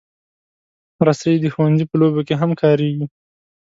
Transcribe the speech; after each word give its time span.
رسۍ 1.07 1.35
د 1.41 1.45
ښوونځي 1.53 1.85
په 1.87 1.95
لوبو 2.01 2.21
کې 2.27 2.35
هم 2.41 2.51
کارېږي. 2.61 3.05